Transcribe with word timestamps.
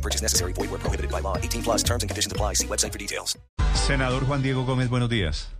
No 0.00 0.02
purchase 0.02 0.22
necessary. 0.22 0.54
Void 0.54 0.70
where 0.70 0.80
prohibited 0.80 1.10
by 1.10 1.20
law. 1.20 1.36
18 1.36 1.62
plus 1.62 1.82
terms 1.82 2.02
and 2.02 2.08
conditions 2.08 2.32
apply. 2.32 2.54
See 2.54 2.66
website 2.66 2.92
for 2.92 2.98
details. 2.98 3.38
Senador 3.74 4.24
Juan 4.26 4.42
Diego 4.42 4.64
Gómez, 4.64 4.88
buenos 4.88 5.10
días. 5.10 5.54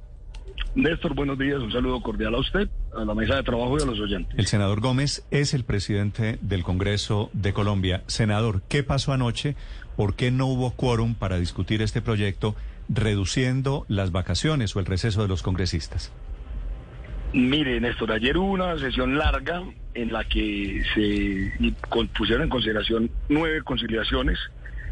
Néstor, 0.75 1.15
buenos 1.15 1.37
días. 1.37 1.61
Un 1.61 1.73
saludo 1.73 2.01
cordial 2.01 2.35
a 2.35 2.39
usted, 2.39 2.69
a 2.97 3.05
la 3.05 3.15
mesa 3.15 3.35
de 3.35 3.43
trabajo 3.43 3.77
y 3.79 3.83
a 3.83 3.87
los 3.87 4.01
oyentes. 4.01 4.39
El 4.39 4.47
senador 4.47 4.81
Gómez 4.81 5.25
es 5.31 5.53
el 5.53 5.65
presidente 5.65 6.39
del 6.41 6.63
Congreso 6.63 7.29
de 7.33 7.53
Colombia. 7.53 8.03
Senador, 8.07 8.63
¿qué 8.69 8.83
pasó 8.83 9.13
anoche? 9.13 9.57
¿Por 9.97 10.15
qué 10.15 10.31
no 10.31 10.47
hubo 10.47 10.71
quórum 10.71 11.15
para 11.15 11.39
discutir 11.39 11.83
este 11.83 12.01
proyecto 12.01 12.55
reduciendo 12.89 13.85
las 13.89 14.11
vacaciones 14.13 14.75
o 14.75 14.81
el 14.81 14.87
receso 14.87 15.23
de 15.23 15.29
los 15.29 15.43
congresistas? 15.43 16.13
Mire, 17.33 17.81
Néstor, 17.81 18.11
ayer 18.11 18.37
hubo 18.37 18.51
una 18.51 18.77
sesión 18.79 19.17
larga 19.17 19.63
en 19.95 20.13
la 20.13 20.25
que 20.25 20.83
se 20.95 21.73
pusieron 22.13 22.43
en 22.43 22.49
consideración 22.49 23.11
nueve 23.29 23.63
conciliaciones, 23.63 24.37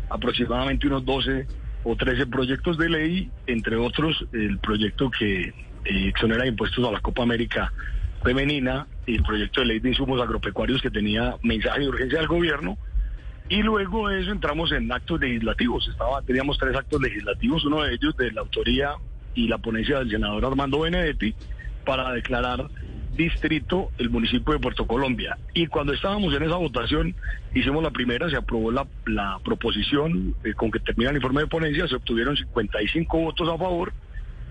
aproximadamente 0.08 0.86
unos 0.86 1.04
12 1.04 1.46
o 1.82 1.96
13 1.96 2.26
proyectos 2.26 2.78
de 2.78 2.90
ley, 2.90 3.30
entre 3.48 3.74
otros 3.74 4.24
el 4.32 4.58
proyecto 4.58 5.10
que 5.10 5.48
eh, 5.48 5.52
exonera 5.84 6.46
impuestos 6.46 6.86
a 6.86 6.92
la 6.92 7.00
Copa 7.00 7.24
América 7.24 7.72
femenina 8.22 8.86
y 9.04 9.16
el 9.16 9.22
proyecto 9.24 9.60
de 9.60 9.66
ley 9.66 9.80
de 9.80 9.88
insumos 9.88 10.20
agropecuarios 10.20 10.80
que 10.80 10.90
tenía 10.90 11.34
mensaje 11.42 11.80
de 11.80 11.88
urgencia 11.88 12.20
del 12.20 12.28
gobierno. 12.28 12.78
Y 13.48 13.62
luego 13.62 14.08
de 14.08 14.20
eso 14.20 14.30
entramos 14.30 14.70
en 14.70 14.92
actos 14.92 15.20
legislativos. 15.20 15.88
Estaba, 15.88 16.22
teníamos 16.22 16.56
tres 16.56 16.76
actos 16.76 17.00
legislativos, 17.00 17.64
uno 17.64 17.82
de 17.82 17.94
ellos 17.94 18.16
de 18.16 18.30
la 18.30 18.42
autoría 18.42 18.92
y 19.34 19.48
la 19.48 19.58
ponencia 19.58 19.98
del 19.98 20.10
senador 20.10 20.44
Armando 20.44 20.80
Benedetti 20.80 21.34
para 21.88 22.12
declarar 22.12 22.68
distrito 23.16 23.90
el 23.96 24.10
municipio 24.10 24.52
de 24.52 24.58
Puerto 24.58 24.86
Colombia. 24.86 25.38
Y 25.54 25.66
cuando 25.68 25.94
estábamos 25.94 26.34
en 26.34 26.42
esa 26.42 26.56
votación, 26.56 27.14
hicimos 27.54 27.82
la 27.82 27.90
primera, 27.90 28.28
se 28.28 28.36
aprobó 28.36 28.70
la, 28.70 28.86
proposición 29.42 30.34
eh, 30.44 30.52
con 30.52 30.70
que 30.70 30.80
termina 30.80 31.08
el 31.08 31.16
informe 31.16 31.40
de 31.40 31.46
ponencia, 31.46 31.88
se 31.88 31.96
obtuvieron 31.96 32.36
55 32.36 33.18
votos 33.18 33.48
a 33.48 33.56
favor, 33.56 33.94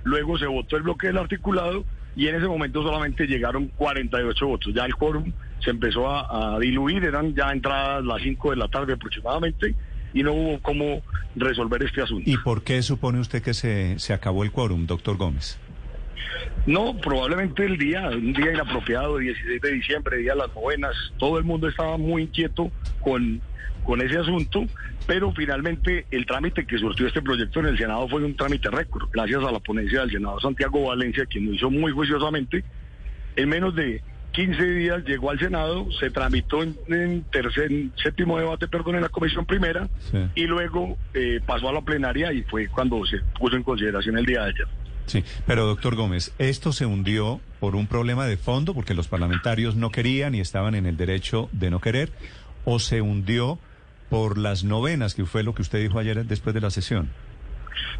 luego 0.04 0.40
se 0.40 0.48
votó 0.48 0.78
el 0.78 0.82
bloque 0.82 1.06
del 1.06 1.20
articulado 1.20 1.86
y 2.16 2.28
en 2.28 2.38
ese 2.38 2.48
momento 2.48 2.82
solamente 2.82 3.28
llegaron 3.28 3.68
48 3.68 4.48
votos. 4.48 4.74
Ya 4.74 4.86
el 4.86 4.96
quórum 4.96 5.32
se 5.60 5.70
empezó 5.70 6.10
a, 6.10 6.56
a 6.56 6.60
diluir, 6.60 7.04
eran 7.04 7.36
ya 7.36 7.52
entradas 7.52 8.04
las 8.04 8.20
5 8.24 8.50
de 8.50 8.56
la 8.56 8.68
tarde 8.68 8.94
aproximadamente 8.94 9.76
y 10.12 10.24
no 10.24 10.34
hubo 10.34 10.60
cómo 10.64 11.04
resolver 11.36 11.84
este 11.84 12.02
asunto. 12.02 12.28
¿Y 12.28 12.38
por 12.38 12.64
qué 12.64 12.82
supone 12.82 13.20
usted 13.20 13.44
que 13.44 13.54
se, 13.54 14.00
se 14.00 14.14
acabó 14.14 14.44
el 14.44 14.52
quórum, 14.52 14.88
doctor 14.88 15.18
Gómez? 15.18 15.60
No, 16.66 16.98
probablemente 16.98 17.66
el 17.66 17.78
día, 17.78 18.10
un 18.10 18.34
día 18.34 18.54
inapropiado, 18.54 19.18
16 19.18 19.62
de 19.62 19.72
diciembre, 19.72 20.18
día 20.18 20.34
de 20.34 20.40
las 20.40 20.54
novenas, 20.56 20.94
todo 21.18 21.38
el 21.38 21.46
mundo 21.46 21.68
estaba 21.70 21.98
muy 21.98 22.24
inquieto 22.24 22.70
con, 23.00 23.40
con 23.86 24.02
ese 24.02 24.18
asunto, 24.18 24.66
pero 25.06 25.32
finalmente 25.32 26.06
el 26.12 26.26
trámite 26.26 26.66
que 26.66 26.78
surtió 26.78 27.08
este 27.08 27.22
proyecto 27.22 27.62
en 27.62 27.68
el 27.68 27.78
Senado 27.78 28.08
fue 28.10 28.24
un 28.24 28.36
trámite 28.36 28.70
récord, 28.70 29.10
gracias 29.14 29.44
a 29.44 29.52
la 29.52 29.60
ponencia 29.60 30.02
del 30.02 30.12
senador 30.12 30.42
Santiago 30.42 30.88
Valencia, 30.88 31.26
quien 31.26 31.46
lo 31.46 31.54
hizo 31.54 31.70
muy 31.72 31.92
juiciosamente. 31.94 32.64
En 33.38 33.48
menos 33.50 33.74
de 33.76 34.02
15 34.34 34.62
días 34.72 35.04
llegó 35.06 35.32
al 35.32 35.40
Senado, 35.40 35.90
se 36.00 36.10
tramitó 36.12 36.62
en, 36.64 36.76
en 36.90 37.24
tercer, 37.32 37.72
en 37.72 37.92
séptimo 38.04 38.38
debate, 38.38 38.68
perdón, 38.68 38.96
en 38.96 39.02
la 39.02 39.10
comisión 39.10 39.46
primera, 39.46 39.88
Sí. 40.12 40.18
y 40.36 40.46
luego 40.48 40.98
eh, 41.14 41.40
pasó 41.46 41.70
a 41.70 41.74
la 41.74 41.82
plenaria 41.82 42.34
y 42.34 42.42
fue 42.44 42.68
cuando 42.68 43.06
se 43.06 43.20
puso 43.40 43.56
en 43.56 43.64
consideración 43.64 44.18
el 44.18 44.26
día 44.26 44.44
de 44.44 44.50
ayer. 44.50 44.68
Sí, 45.08 45.24
pero 45.46 45.66
doctor 45.66 45.96
Gómez, 45.96 46.34
¿esto 46.38 46.74
se 46.74 46.86
hundió 46.86 47.40
por 47.62 47.76
un 47.76 47.88
problema 47.88 48.26
de 48.26 48.36
fondo, 48.36 48.74
porque 48.74 48.94
los 48.94 49.08
parlamentarios 49.08 49.76
no 49.76 49.90
querían 49.90 50.36
y 50.36 50.42
estaban 50.42 50.76
en 50.76 50.86
el 50.86 50.98
derecho 50.98 51.50
de 51.54 51.72
no 51.72 51.80
querer, 51.80 52.12
o 52.66 52.80
se 52.80 53.02
hundió 53.02 53.58
por 54.10 54.38
las 54.38 54.66
novenas, 54.66 55.16
que 55.16 55.26
fue 55.26 55.44
lo 55.44 55.56
que 55.56 55.62
usted 55.62 55.82
dijo 55.82 55.98
ayer 55.98 56.26
después 56.26 56.54
de 56.54 56.60
la 56.60 56.72
sesión? 56.72 57.10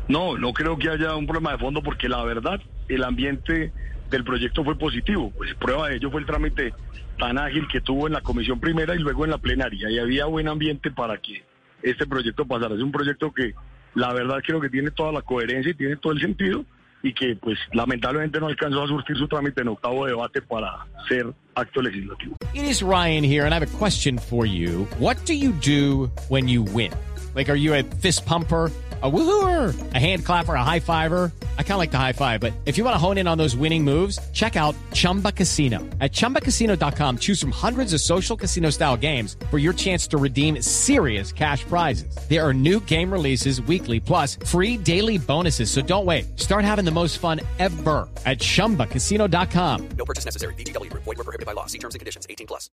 No, 0.10 0.38
no 0.38 0.52
creo 0.52 0.78
que 0.78 0.90
haya 0.90 1.16
un 1.16 1.28
problema 1.28 1.54
de 1.54 1.60
fondo 1.60 1.82
porque 1.82 2.10
la 2.10 2.24
verdad, 2.24 2.60
el 2.90 3.04
ambiente 3.06 3.72
del 4.10 4.24
proyecto 4.26 4.66
fue 4.66 4.78
positivo. 4.78 5.32
Pues 5.38 5.54
prueba 5.56 5.88
de 5.88 5.96
ello 5.96 6.12
fue 6.12 6.20
el 6.20 6.28
trámite 6.28 6.74
tan 7.18 7.38
ágil 7.38 7.68
que 7.72 7.80
tuvo 7.80 8.08
en 8.08 8.14
la 8.14 8.22
comisión 8.22 8.60
primera 8.60 8.96
y 8.96 9.00
luego 9.00 9.24
en 9.24 9.32
la 9.32 9.38
plenaria. 9.38 9.90
Y 9.90 10.00
había 10.00 10.26
buen 10.26 10.48
ambiente 10.48 10.92
para 10.92 11.18
que 11.18 11.44
este 11.82 12.06
proyecto 12.06 12.46
pasara. 12.46 12.76
Es 12.76 12.82
un 12.82 12.92
proyecto 12.92 13.34
que 13.34 13.54
la 13.96 14.14
verdad 14.14 14.40
creo 14.46 14.60
que 14.60 14.70
tiene 14.70 14.92
toda 14.92 15.12
la 15.12 15.22
coherencia 15.22 15.72
y 15.72 15.76
tiene 15.76 15.96
todo 15.96 16.14
el 16.14 16.22
sentido 16.22 16.66
y 17.08 17.14
que 17.14 17.36
pues 17.36 17.58
lamentablemente 17.74 18.40
no 18.40 18.48
alcanzó 18.48 18.84
a 18.84 18.88
surtir 18.88 19.18
su 19.18 19.28
trámite 19.28 19.62
en 19.62 19.70
octavo 19.70 20.06
debate 20.06 20.42
para 20.42 20.86
ser 21.08 21.34
acto 21.56 21.82
legislativo. 21.82 22.36
It 22.54 22.64
is 22.64 22.84
Ryan 22.84 23.24
here, 23.24 23.46
and 23.46 23.54
I 23.54 23.60
have 23.60 23.64
a 23.64 23.78
question 23.78 24.18
for 24.18 24.46
you. 24.46 24.86
What 25.00 25.18
do 25.26 25.34
you 25.34 25.54
do 25.54 26.12
when 26.30 26.48
you 26.48 26.64
win? 26.64 26.92
Like, 27.34 27.50
are 27.50 27.56
you 27.58 27.74
a 27.74 27.84
fist 27.84 28.26
pumper? 28.26 28.72
A 29.00 29.08
woohooer, 29.12 29.76
a 29.94 30.00
hand 30.00 30.26
clapper, 30.26 30.56
a 30.56 30.64
high 30.64 30.80
fiver. 30.80 31.32
I 31.60 31.64
kind 31.64 31.74
of 31.74 31.78
like 31.78 31.92
the 31.92 31.98
high 32.00 32.14
five, 32.14 32.40
but 32.40 32.52
if 32.66 32.80
you 32.80 32.84
want 32.84 32.96
to 32.96 33.00
hone 33.00 33.20
in 33.20 33.28
on 33.28 33.38
those 33.38 33.56
winning 33.56 33.84
moves, 33.84 34.18
check 34.34 34.56
out 34.56 34.74
Chumba 34.94 35.32
Casino. 35.32 35.80
At 36.02 36.12
ChumbaCasino.com, 36.12 37.20
choose 37.20 37.40
from 37.40 37.52
hundreds 37.52 37.94
of 37.94 38.02
social 38.02 38.36
casino 38.36 38.72
style 38.72 38.98
games 38.98 39.38
for 39.52 39.60
your 39.60 39.74
chance 39.74 40.08
to 40.08 40.18
redeem 40.18 40.64
serious 40.64 41.32
cash 41.32 41.64
prizes. 41.66 42.18
There 42.28 42.44
are 42.44 42.56
new 42.56 42.80
game 42.86 43.14
releases 43.14 43.62
weekly, 43.62 44.00
plus 44.00 44.40
free 44.48 44.78
daily 44.78 45.20
bonuses. 45.20 45.70
So 45.70 45.84
don't 45.84 46.06
wait. 46.06 46.40
Start 46.40 46.66
having 46.66 46.86
the 46.86 46.92
most 46.92 47.20
fun 47.20 47.40
ever 47.60 48.10
at 48.26 48.40
ChumbaCasino.com. 48.40 49.90
No 49.90 50.06
purchase 50.06 50.26
necessary. 50.26 50.56
BGW. 50.56 50.92
Void 50.94 51.06
were 51.06 51.16
prohibited 51.18 51.46
by 51.46 51.54
law. 51.54 51.68
See 51.68 51.78
terms 51.78 51.94
and 51.94 52.00
conditions. 52.00 52.26
18 52.28 52.48
plus. 52.48 52.72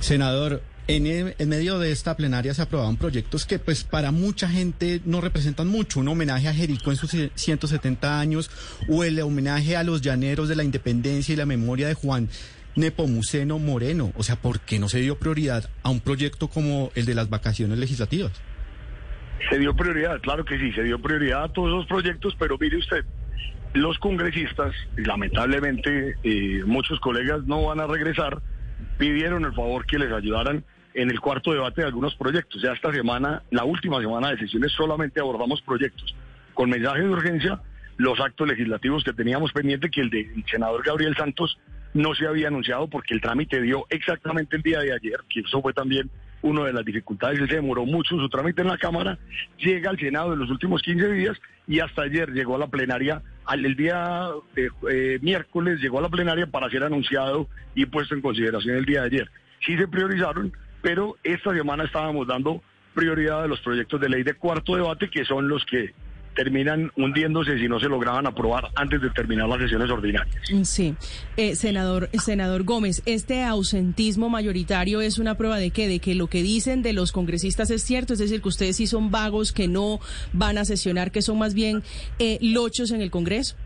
Senador, 0.00 0.62
en, 0.88 1.06
el, 1.06 1.34
en 1.38 1.48
medio 1.48 1.78
de 1.78 1.90
esta 1.90 2.16
plenaria 2.16 2.54
se 2.54 2.62
aprobaron 2.62 2.96
proyectos 2.96 3.44
que 3.44 3.58
pues 3.58 3.84
para 3.84 4.12
mucha 4.12 4.48
gente 4.48 5.00
no 5.04 5.20
representan 5.20 5.68
mucho. 5.68 6.00
Un 6.00 6.08
homenaje 6.08 6.48
a 6.48 6.54
Jerico 6.54 6.90
en 6.90 6.96
sus 6.96 7.10
170 7.34 7.85
años, 8.02 8.50
o 8.88 9.04
el 9.04 9.20
homenaje 9.20 9.76
a 9.76 9.82
los 9.82 10.02
llaneros 10.02 10.48
de 10.48 10.56
la 10.56 10.64
independencia 10.64 11.32
y 11.32 11.36
la 11.36 11.46
memoria 11.46 11.88
de 11.88 11.94
Juan 11.94 12.28
Nepomuceno 12.76 13.58
Moreno. 13.58 14.12
O 14.16 14.22
sea, 14.22 14.36
¿por 14.36 14.60
qué 14.60 14.78
no 14.78 14.88
se 14.88 15.00
dio 15.00 15.18
prioridad 15.18 15.70
a 15.82 15.90
un 15.90 16.00
proyecto 16.00 16.48
como 16.48 16.90
el 16.94 17.06
de 17.06 17.14
las 17.14 17.30
vacaciones 17.30 17.78
legislativas? 17.78 18.32
Se 19.50 19.58
dio 19.58 19.74
prioridad, 19.74 20.20
claro 20.20 20.44
que 20.44 20.58
sí, 20.58 20.72
se 20.72 20.82
dio 20.82 21.00
prioridad 21.00 21.44
a 21.44 21.48
todos 21.48 21.68
esos 21.68 21.86
proyectos, 21.86 22.34
pero 22.38 22.56
mire 22.58 22.78
usted, 22.78 23.04
los 23.74 23.98
congresistas, 23.98 24.74
lamentablemente 24.96 26.16
eh, 26.22 26.62
muchos 26.64 26.98
colegas 27.00 27.44
no 27.44 27.64
van 27.64 27.80
a 27.80 27.86
regresar, 27.86 28.40
pidieron 28.98 29.44
el 29.44 29.52
favor 29.52 29.86
que 29.86 29.98
les 29.98 30.12
ayudaran 30.12 30.64
en 30.94 31.10
el 31.10 31.20
cuarto 31.20 31.52
debate 31.52 31.82
de 31.82 31.88
algunos 31.88 32.14
proyectos. 32.14 32.62
Ya 32.62 32.72
esta 32.72 32.92
semana, 32.92 33.42
la 33.50 33.64
última 33.64 34.00
semana 34.00 34.30
de 34.30 34.38
sesiones, 34.38 34.72
solamente 34.72 35.20
abordamos 35.20 35.60
proyectos 35.60 36.14
con 36.54 36.70
mensaje 36.70 37.02
de 37.02 37.10
urgencia 37.10 37.60
los 37.96 38.20
actos 38.20 38.46
legislativos 38.48 39.04
que 39.04 39.12
teníamos 39.12 39.52
pendiente, 39.52 39.90
que 39.90 40.02
el 40.02 40.10
del 40.10 40.44
senador 40.50 40.84
Gabriel 40.84 41.16
Santos 41.16 41.58
no 41.94 42.14
se 42.14 42.26
había 42.26 42.48
anunciado 42.48 42.88
porque 42.88 43.14
el 43.14 43.20
trámite 43.20 43.60
dio 43.60 43.86
exactamente 43.88 44.56
el 44.56 44.62
día 44.62 44.80
de 44.80 44.92
ayer, 44.92 45.20
que 45.28 45.40
eso 45.40 45.62
fue 45.62 45.72
también 45.72 46.10
una 46.42 46.64
de 46.64 46.72
las 46.72 46.84
dificultades, 46.84 47.38
se 47.38 47.54
demoró 47.54 47.84
mucho 47.86 48.16
su 48.16 48.28
trámite 48.28 48.62
en 48.62 48.68
la 48.68 48.78
Cámara, 48.78 49.18
llega 49.58 49.90
al 49.90 49.98
Senado 49.98 50.32
en 50.34 50.38
los 50.38 50.50
últimos 50.50 50.82
15 50.82 51.10
días 51.12 51.36
y 51.66 51.80
hasta 51.80 52.02
ayer 52.02 52.30
llegó 52.30 52.56
a 52.56 52.58
la 52.58 52.68
plenaria, 52.68 53.22
al, 53.44 53.64
el 53.64 53.74
día 53.74 54.28
eh, 54.54 54.68
eh, 54.90 55.18
miércoles 55.22 55.80
llegó 55.80 55.98
a 55.98 56.02
la 56.02 56.08
plenaria 56.08 56.46
para 56.46 56.70
ser 56.70 56.84
anunciado 56.84 57.48
y 57.74 57.86
puesto 57.86 58.14
en 58.14 58.20
consideración 58.20 58.76
el 58.76 58.84
día 58.84 59.00
de 59.00 59.06
ayer. 59.06 59.30
Sí 59.64 59.76
se 59.76 59.88
priorizaron, 59.88 60.52
pero 60.82 61.16
esta 61.24 61.52
semana 61.52 61.84
estábamos 61.84 62.26
dando 62.26 62.62
prioridad 62.94 63.44
a 63.44 63.46
los 63.46 63.60
proyectos 63.60 64.00
de 64.00 64.08
ley 64.08 64.22
de 64.22 64.34
cuarto 64.34 64.76
debate, 64.76 65.08
que 65.08 65.24
son 65.24 65.48
los 65.48 65.64
que 65.64 65.92
terminan 66.36 66.92
hundiéndose 66.96 67.58
si 67.58 67.66
no 67.66 67.80
se 67.80 67.88
lograban 67.88 68.26
aprobar 68.26 68.68
antes 68.76 69.00
de 69.00 69.10
terminar 69.10 69.48
las 69.48 69.58
sesiones 69.58 69.90
ordinarias. 69.90 70.36
Sí, 70.62 70.94
Eh, 71.36 71.56
senador, 71.56 72.08
senador 72.12 72.62
Gómez, 72.62 73.02
este 73.06 73.42
ausentismo 73.42 74.28
mayoritario 74.28 75.00
es 75.00 75.18
una 75.18 75.36
prueba 75.36 75.56
de 75.56 75.70
qué, 75.70 75.88
de 75.88 75.98
que 75.98 76.14
lo 76.14 76.28
que 76.28 76.42
dicen 76.42 76.82
de 76.82 76.92
los 76.92 77.10
congresistas 77.10 77.70
es 77.70 77.82
cierto, 77.82 78.12
es 78.12 78.18
decir, 78.18 78.40
que 78.42 78.48
ustedes 78.48 78.76
sí 78.76 78.86
son 78.86 79.10
vagos, 79.10 79.52
que 79.52 79.66
no 79.66 79.98
van 80.32 80.58
a 80.58 80.64
sesionar, 80.64 81.10
que 81.10 81.22
son 81.22 81.38
más 81.38 81.54
bien 81.54 81.82
eh, 82.18 82.38
lochos 82.40 82.90
en 82.92 83.00
el 83.00 83.10
Congreso. 83.10 83.56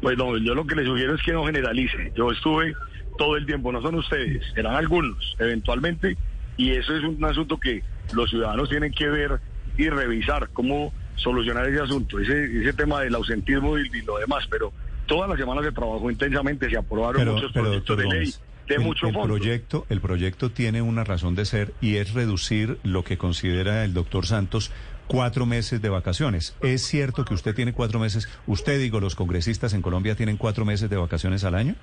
Pues 0.00 0.16
no, 0.16 0.36
yo 0.38 0.54
lo 0.54 0.66
que 0.66 0.76
le 0.76 0.84
sugiero 0.84 1.14
es 1.14 1.22
que 1.22 1.32
no 1.32 1.44
generalice. 1.44 2.12
Yo 2.16 2.30
estuve 2.30 2.74
todo 3.18 3.36
el 3.36 3.44
tiempo, 3.44 3.70
no 3.72 3.82
son 3.82 3.96
ustedes, 3.96 4.42
eran 4.56 4.74
algunos, 4.74 5.36
eventualmente, 5.38 6.16
y 6.56 6.70
eso 6.70 6.94
es 6.96 7.02
un 7.02 7.22
asunto 7.24 7.58
que 7.58 7.82
los 8.14 8.30
ciudadanos 8.30 8.68
tienen 8.70 8.92
que 8.92 9.08
ver 9.08 9.40
y 9.76 9.88
revisar 9.88 10.48
cómo 10.52 10.92
solucionar 11.16 11.68
ese 11.68 11.80
asunto, 11.80 12.18
ese, 12.18 12.60
ese 12.60 12.72
tema 12.72 13.00
del 13.00 13.14
ausentismo 13.14 13.78
y, 13.78 13.88
y 13.92 14.02
lo 14.02 14.18
demás, 14.18 14.46
pero 14.50 14.72
todas 15.06 15.28
las 15.28 15.38
semanas 15.38 15.64
se 15.64 15.72
trabajó 15.72 16.10
intensamente, 16.10 16.70
se 16.70 16.76
aprobaron 16.76 17.20
Pero, 17.20 17.34
muchos 17.34 17.52
pero 17.52 17.64
proyectos 17.66 17.96
de 17.98 18.04
ley 18.06 18.34
de 18.68 18.74
el, 18.76 18.80
mucho 18.82 19.08
el 19.08 19.12
fondo. 19.14 19.28
proyecto, 19.28 19.86
el 19.88 20.00
proyecto 20.00 20.50
tiene 20.50 20.82
una 20.82 21.04
razón 21.04 21.34
de 21.34 21.44
ser 21.44 21.74
y 21.80 21.96
es 21.96 22.14
reducir 22.14 22.78
lo 22.84 23.04
que 23.04 23.18
considera 23.18 23.84
el 23.84 23.92
doctor 23.92 24.26
Santos 24.26 24.70
cuatro 25.08 25.44
meses 25.44 25.82
de 25.82 25.88
vacaciones. 25.88 26.56
¿Es 26.62 26.82
cierto 26.82 27.24
que 27.24 27.34
usted 27.34 27.52
tiene 27.52 27.72
cuatro 27.72 27.98
meses? 27.98 28.28
¿Usted, 28.46 28.78
digo, 28.78 29.00
los 29.00 29.16
congresistas 29.16 29.74
en 29.74 29.82
Colombia 29.82 30.14
tienen 30.14 30.36
cuatro 30.36 30.64
meses 30.64 30.88
de 30.88 30.96
vacaciones 30.96 31.42
al 31.42 31.56
año? 31.56 31.74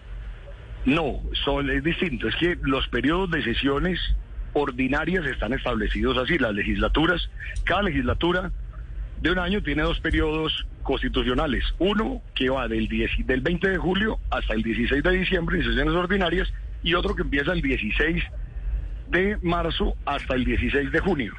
No, 0.85 1.19
son, 1.43 1.69
es 1.69 1.83
distinto. 1.83 2.29
Es 2.29 2.35
que 2.37 2.57
los 2.61 2.87
periodos 2.87 3.29
de 3.31 3.43
sesiones 3.43 3.99
ordinarias 4.53 5.25
están 5.25 5.51
establecidos 5.51 6.17
así. 6.17 6.37
Las 6.37 6.53
legislaturas, 6.53 7.29
cada 7.65 7.83
legislatura 7.83 8.51
de 9.21 9.31
un 9.31 9.39
año 9.39 9.61
tiene 9.61 9.83
dos 9.83 9.99
periodos 9.99 10.65
constitucionales. 10.83 11.63
Uno 11.79 12.21
que 12.35 12.49
va 12.49 12.67
del, 12.67 12.87
10 12.87 13.25
del 13.25 13.41
20 13.41 13.69
de 13.69 13.77
julio 13.77 14.19
hasta 14.29 14.53
el 14.53 14.63
16 14.63 15.03
de 15.03 15.11
diciembre 15.11 15.57
en 15.57 15.65
sesiones 15.65 15.93
ordinarias 15.93 16.51
y 16.83 16.93
otro 16.93 17.15
que 17.15 17.23
empieza 17.23 17.51
el 17.53 17.61
16 17.61 18.23
de 19.09 19.37
marzo 19.41 19.95
hasta 20.05 20.35
el 20.35 20.45
16 20.45 20.91
de 20.91 20.99
junio. 20.99 21.33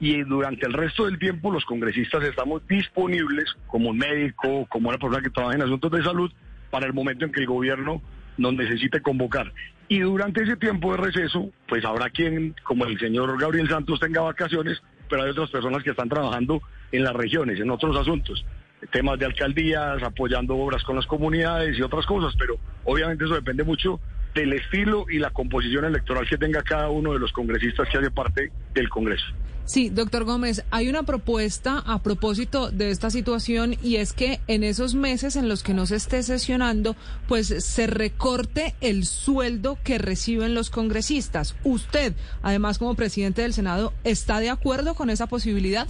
Y 0.00 0.22
durante 0.22 0.66
el 0.66 0.72
resto 0.72 1.04
del 1.04 1.18
tiempo 1.18 1.50
los 1.50 1.64
congresistas 1.64 2.24
estamos 2.24 2.66
disponibles 2.66 3.54
como 3.66 3.90
un 3.90 3.98
médico, 3.98 4.66
como 4.68 4.88
una 4.88 4.98
persona 4.98 5.22
que 5.22 5.30
trabaja 5.30 5.56
en 5.56 5.62
asuntos 5.62 5.90
de 5.92 6.02
salud, 6.02 6.32
para 6.70 6.86
el 6.86 6.94
momento 6.94 7.24
en 7.24 7.32
que 7.32 7.40
el 7.40 7.46
gobierno 7.46 8.00
nos 8.38 8.54
necesite 8.54 9.00
convocar. 9.02 9.52
Y 9.88 10.00
durante 10.00 10.42
ese 10.42 10.56
tiempo 10.56 10.92
de 10.92 10.98
receso, 10.98 11.50
pues 11.68 11.84
habrá 11.84 12.10
quien, 12.10 12.54
como 12.62 12.86
el 12.86 12.98
señor 12.98 13.38
Gabriel 13.38 13.68
Santos, 13.68 14.00
tenga 14.00 14.20
vacaciones, 14.20 14.80
pero 15.08 15.24
hay 15.24 15.30
otras 15.30 15.50
personas 15.50 15.82
que 15.82 15.90
están 15.90 16.08
trabajando 16.08 16.62
en 16.92 17.04
las 17.04 17.14
regiones, 17.14 17.60
en 17.60 17.70
otros 17.70 17.96
asuntos, 17.96 18.44
temas 18.92 19.18
de 19.18 19.26
alcaldías, 19.26 20.02
apoyando 20.02 20.56
obras 20.56 20.82
con 20.82 20.96
las 20.96 21.06
comunidades 21.06 21.78
y 21.78 21.82
otras 21.82 22.06
cosas, 22.06 22.34
pero 22.38 22.56
obviamente 22.84 23.24
eso 23.24 23.34
depende 23.34 23.64
mucho 23.64 24.00
del 24.34 24.52
estilo 24.52 25.06
y 25.10 25.18
la 25.18 25.30
composición 25.30 25.84
electoral 25.84 26.28
que 26.28 26.38
tenga 26.38 26.62
cada 26.62 26.88
uno 26.88 27.12
de 27.12 27.18
los 27.18 27.32
congresistas 27.32 27.88
que 27.88 27.98
hace 27.98 28.10
parte 28.10 28.52
del 28.74 28.88
Congreso. 28.88 29.26
Sí, 29.64 29.88
doctor 29.88 30.24
Gómez, 30.24 30.64
hay 30.70 30.88
una 30.88 31.04
propuesta 31.04 31.78
a 31.86 32.02
propósito 32.02 32.72
de 32.72 32.90
esta 32.90 33.08
situación 33.08 33.76
y 33.80 33.96
es 33.96 34.12
que 34.12 34.40
en 34.48 34.64
esos 34.64 34.96
meses 34.96 35.36
en 35.36 35.48
los 35.48 35.62
que 35.62 35.74
no 35.74 35.86
se 35.86 35.94
esté 35.94 36.24
sesionando, 36.24 36.96
pues 37.28 37.46
se 37.46 37.86
recorte 37.86 38.74
el 38.80 39.04
sueldo 39.04 39.78
que 39.84 39.98
reciben 39.98 40.54
los 40.54 40.70
congresistas. 40.70 41.54
¿Usted, 41.62 42.14
además 42.42 42.78
como 42.78 42.96
presidente 42.96 43.42
del 43.42 43.52
Senado, 43.52 43.92
está 44.02 44.40
de 44.40 44.50
acuerdo 44.50 44.94
con 44.94 45.08
esa 45.08 45.28
posibilidad? 45.28 45.86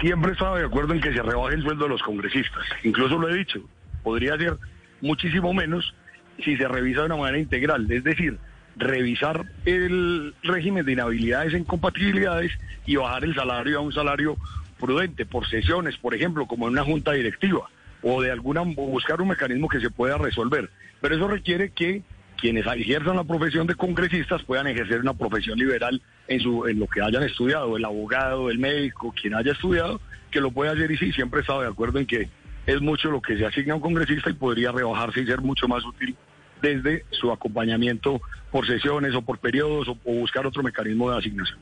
Siempre 0.00 0.30
he 0.30 0.32
estado 0.32 0.56
de 0.56 0.64
acuerdo 0.64 0.94
en 0.94 1.00
que 1.00 1.12
se 1.12 1.22
rebaje 1.22 1.54
el 1.54 1.62
sueldo 1.62 1.84
de 1.84 1.90
los 1.90 2.02
congresistas. 2.02 2.64
Incluso 2.82 3.18
lo 3.18 3.28
he 3.28 3.34
dicho, 3.34 3.60
podría 4.02 4.36
ser 4.36 4.56
muchísimo 5.00 5.52
menos 5.52 5.94
si 6.42 6.56
se 6.56 6.66
revisa 6.66 7.00
de 7.00 7.06
una 7.06 7.16
manera 7.16 7.38
integral. 7.38 7.90
Es 7.90 8.02
decir, 8.02 8.38
revisar 8.76 9.44
el 9.64 10.34
régimen 10.42 10.84
de 10.84 10.92
inhabilidades 10.92 11.54
e 11.54 11.58
incompatibilidades 11.58 12.52
y 12.86 12.96
bajar 12.96 13.24
el 13.24 13.34
salario 13.34 13.78
a 13.78 13.82
un 13.82 13.92
salario 13.92 14.36
prudente 14.78 15.26
por 15.26 15.48
sesiones, 15.48 15.96
por 15.96 16.14
ejemplo, 16.14 16.46
como 16.46 16.66
en 16.66 16.72
una 16.72 16.84
junta 16.84 17.12
directiva, 17.12 17.68
o 18.02 18.20
de 18.20 18.30
alguna 18.30 18.62
o 18.62 18.86
buscar 18.86 19.20
un 19.20 19.28
mecanismo 19.28 19.68
que 19.68 19.80
se 19.80 19.90
pueda 19.90 20.18
resolver. 20.18 20.70
Pero 21.00 21.16
eso 21.16 21.28
requiere 21.28 21.70
que 21.70 22.02
quienes 22.44 22.66
ejerzan 22.66 23.16
la 23.16 23.24
profesión 23.24 23.66
de 23.66 23.74
congresistas 23.74 24.42
puedan 24.42 24.66
ejercer 24.66 25.00
una 25.00 25.14
profesión 25.14 25.58
liberal 25.58 26.02
en 26.28 26.40
su 26.40 26.62
lo 26.74 26.86
que 26.86 27.00
hayan 27.00 27.22
estudiado, 27.22 27.74
el 27.74 27.86
abogado, 27.86 28.50
el 28.50 28.58
médico, 28.58 29.14
quien 29.18 29.34
haya 29.34 29.52
estudiado, 29.52 29.98
que 30.30 30.42
lo 30.42 30.50
pueda 30.50 30.72
hacer 30.72 30.90
y 30.90 30.98
sí, 30.98 31.10
siempre 31.12 31.38
he 31.38 31.40
estado 31.40 31.62
de 31.62 31.68
acuerdo 31.68 32.00
en 32.00 32.04
que 32.04 32.28
es 32.66 32.82
mucho 32.82 33.10
lo 33.10 33.22
que 33.22 33.38
se 33.38 33.46
asigna 33.46 33.72
a 33.72 33.76
un 33.76 33.80
congresista 33.80 34.28
y 34.28 34.34
podría 34.34 34.72
rebajarse 34.72 35.22
y 35.22 35.26
ser 35.26 35.40
mucho 35.40 35.66
más 35.68 35.86
útil 35.86 36.14
desde 36.60 37.06
su 37.12 37.32
acompañamiento 37.32 38.20
por 38.50 38.66
sesiones 38.66 39.14
o 39.14 39.22
por 39.22 39.38
periodos 39.38 39.88
o 39.88 39.94
buscar 40.04 40.46
otro 40.46 40.62
mecanismo 40.62 41.10
de 41.10 41.16
asignación. 41.16 41.58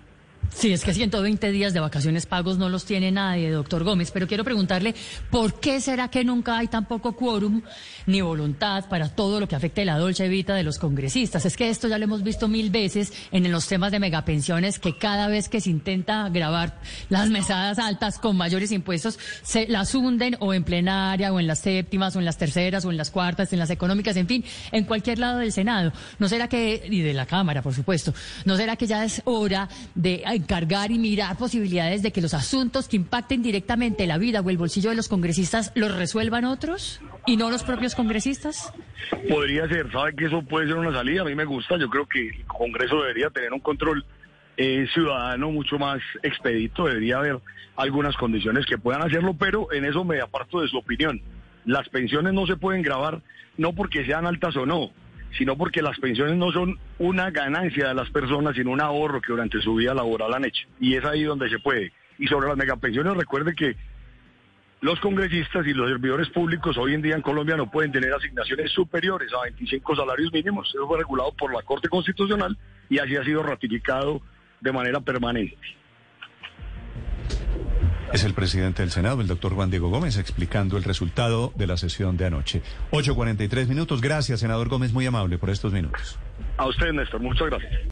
Sí, 0.55 0.73
es 0.73 0.85
que 0.85 0.95
120 0.95 1.51
días 1.51 1.73
de 1.73 1.81
vacaciones 1.81 2.27
pagos 2.27 2.59
no 2.59 2.69
los 2.69 2.85
tiene 2.85 3.11
nadie, 3.11 3.51
doctor 3.51 3.83
Gómez, 3.85 4.11
pero 4.13 4.29
quiero 4.29 4.45
preguntarle, 4.45 4.95
¿por 5.31 5.59
qué 5.59 5.81
será 5.81 6.09
que 6.09 6.25
nunca 6.25 6.59
hay 6.59 6.69
tan 6.69 6.87
poco 6.87 7.17
quórum 7.17 7.63
ni 8.07 8.21
voluntad 8.21 8.89
para 8.89 9.09
todo 9.09 9.41
lo 9.41 9.49
que 9.49 9.57
afecte 9.57 9.85
la 9.85 9.99
dolce 9.99 10.29
vida 10.29 10.55
de 10.55 10.63
los 10.63 10.79
congresistas? 10.79 11.47
Es 11.47 11.57
que 11.57 11.69
esto 11.69 11.89
ya 11.89 11.99
lo 11.99 12.05
hemos 12.05 12.23
visto 12.23 12.49
mil 12.49 12.71
veces 12.71 13.13
en 13.33 13.51
los 13.51 13.67
temas 13.67 13.91
de 13.93 13.99
megapensiones, 13.99 14.79
que 14.79 14.97
cada 14.97 15.27
vez 15.27 15.49
que 15.49 15.61
se 15.61 15.71
intenta 15.71 16.29
grabar 16.29 16.79
las 17.09 17.29
mesadas 17.31 17.79
altas 17.79 18.19
con 18.19 18.37
mayores 18.37 18.71
impuestos, 18.73 19.19
se 19.43 19.67
las 19.67 19.95
hunden 19.95 20.37
o 20.39 20.55
en 20.55 20.65
plenaria, 20.65 21.33
o 21.33 21.41
en 21.41 21.47
las 21.47 21.61
séptimas, 21.61 22.15
o 22.15 22.19
en 22.21 22.25
las 22.25 22.39
terceras, 22.39 22.85
o 22.85 22.91
en 22.91 22.99
las 22.99 23.11
cuartas, 23.11 23.53
en 23.53 23.59
las 23.59 23.71
económicas, 23.71 24.17
en 24.17 24.29
fin, 24.29 24.45
en 24.71 24.85
cualquier 24.85 25.19
lado 25.19 25.39
del 25.39 25.51
Senado. 25.51 25.93
¿No 26.19 26.29
será 26.29 26.49
que, 26.49 26.87
y 26.89 27.01
de 27.01 27.15
la 27.15 27.27
Cámara, 27.27 27.63
por 27.63 27.75
supuesto, 27.75 28.15
no 28.45 28.57
será 28.57 28.77
que 28.77 28.87
ya 28.87 29.05
es 29.05 29.23
hora 29.25 29.69
de 29.95 30.23
encargar 30.43 30.91
y 30.91 30.99
mirar 30.99 31.37
posibilidades 31.37 32.03
de 32.03 32.11
que 32.11 32.21
los 32.21 32.35
asuntos 32.35 32.89
que 32.89 32.97
impacten 32.97 33.43
directamente 33.43 34.07
la 34.07 34.19
vida 34.19 34.41
o 34.41 34.51
el 34.51 34.59
bolsillo 34.59 34.91
de 34.91 34.97
los 34.97 35.09
congresistas 35.09 35.73
los 35.75 35.95
resuelvan 35.97 36.45
otros 36.45 37.01
y 37.27 37.37
no 37.37 37.51
los 37.51 37.63
propios 37.63 37.95
congresistas? 37.95 38.73
Podría 39.29 39.69
ser, 39.69 39.91
sabe 39.93 40.15
que 40.15 40.27
eso 40.27 40.43
puede 40.43 40.67
ser 40.67 40.77
una 40.77 40.93
salida, 40.93 41.23
a 41.23 41.25
mí 41.25 41.35
me 41.35 41.45
gusta, 41.45 41.77
yo 41.79 41.89
creo 41.89 42.07
que 42.07 42.29
el 42.29 42.45
Congreso 42.47 43.01
debería 43.01 43.31
tener 43.31 43.53
un 43.53 43.61
control 43.61 44.05
eh, 44.57 44.87
ciudadano 44.93 45.51
mucho 45.51 45.79
más 45.79 46.01
expedito, 46.23 46.87
debería 46.87 47.19
haber 47.19 47.39
algunas 47.77 48.17
condiciones 48.17 48.67
que 48.67 48.79
puedan 48.79 49.03
hacerlo, 49.03 49.35
pero 49.39 49.73
en 49.73 49.85
eso 49.85 50.05
me 50.05 50.21
aparto 50.21 50.61
de 50.61 50.69
su 50.69 50.77
opinión. 50.77 51.21
Las 51.65 51.89
pensiones 51.89 52.33
no 52.35 52.47
se 52.47 52.57
pueden 52.57 52.83
grabar 52.83 53.23
no 53.57 53.73
porque 53.73 54.05
sean 54.05 54.27
altas 54.27 54.57
o 54.57 54.67
no, 54.67 54.91
sino 55.37 55.57
porque 55.57 55.83
las 55.83 55.99
pensiones 55.99 56.37
no 56.37 56.53
son 56.53 56.79
una 56.99 57.31
ganancia 57.31 57.89
de 57.89 57.95
las 57.95 58.11
personas, 58.11 58.55
sino 58.55 58.71
un 58.71 58.81
ahorro 58.81 59.21
que 59.21 59.33
durante 59.33 59.61
su 59.61 59.75
vida 59.75 59.95
laboral 59.95 60.35
han 60.35 60.45
hecho. 60.45 60.67
Y 60.81 60.97
es 60.97 61.05
ahí 61.05 61.23
donde 61.23 61.49
se 61.49 61.59
puede. 61.59 61.93
Y 62.19 62.27
sobre 62.27 62.49
las 62.49 62.57
megapensiones, 62.57 63.17
recuerde 63.17 63.55
que 63.55 63.77
los 64.83 64.99
congresistas 65.01 65.67
y 65.67 65.73
los 65.73 65.89
servidores 65.89 66.29
públicos 66.31 66.77
hoy 66.77 66.95
en 66.95 67.03
día 67.03 67.15
en 67.15 67.23
Colombia 67.23 67.57
no 67.57 67.71
pueden 67.71 67.93
tener 67.93 68.13
asignaciones 68.13 68.73
superiores 68.73 69.33
a 69.33 69.43
25 69.45 69.97
salarios 69.97 70.33
mínimos. 70.33 70.69
Eso 70.75 70.87
fue 70.87 70.99
regulado 70.99 71.33
por 71.33 71.55
la 71.55 71.63
Corte 71.63 71.89
Constitucional 71.89 72.57
y 72.89 72.99
así 72.99 73.17
ha 73.17 73.25
sido 73.25 73.43
ratificado 73.43 74.21
de 74.61 74.73
manera 74.73 75.01
permanente. 75.01 75.57
Es 78.13 78.25
el 78.25 78.35
presidente 78.35 78.83
del 78.83 78.91
Senado, 78.91 79.23
el 79.23 79.27
doctor 79.27 79.55
Juan 79.55 79.71
Diego 79.71 79.89
Gómez, 79.89 80.19
explicando 80.19 80.77
el 80.77 80.85
resultado 80.85 81.51
de 81.57 81.67
la 81.67 81.79
sesión 81.79 82.19
de 82.19 82.27
anoche. 82.27 82.61
8.43 82.91 83.67
minutos. 83.69 84.03
Gracias, 84.03 84.41
senador 84.41 84.69
Gómez, 84.69 84.93
muy 84.93 85.07
amable 85.07 85.39
por 85.39 85.49
estos 85.49 85.73
minutos. 85.73 86.19
A 86.59 86.67
usted, 86.67 86.93
Néstor, 86.93 87.21
muchas 87.21 87.49
gracias. 87.49 87.92